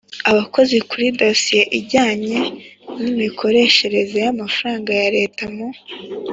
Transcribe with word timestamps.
abakozi 0.31 0.77
Kuri 0.89 1.05
dosiye 1.19 1.63
ijyanye 1.79 2.39
n 3.01 3.03
imikoreshereze 3.11 4.17
y 4.25 4.29
amafaranga 4.33 4.89
ya 5.01 5.07
Leta 5.17 5.43
mu 5.55 5.67